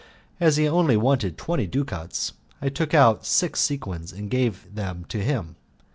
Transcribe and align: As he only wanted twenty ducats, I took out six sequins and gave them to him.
As 0.39 0.57
he 0.57 0.67
only 0.67 0.97
wanted 0.97 1.37
twenty 1.37 1.67
ducats, 1.67 2.33
I 2.59 2.69
took 2.69 2.95
out 2.95 3.23
six 3.23 3.59
sequins 3.59 4.11
and 4.11 4.31
gave 4.31 4.65
them 4.73 5.05
to 5.09 5.23
him. 5.23 5.57